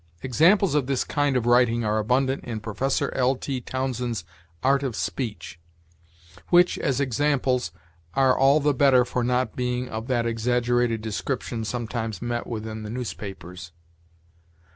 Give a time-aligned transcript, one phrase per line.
[0.23, 3.35] Examples of this kind of writing are abundant in Professor L.
[3.35, 3.61] T.
[3.61, 4.23] Townsend's
[4.63, 5.59] "Art of Speech,"
[6.49, 7.71] which, as examples,
[8.15, 12.89] are all the better for not being of that exaggerated description sometimes met within the
[12.89, 13.73] newspapers.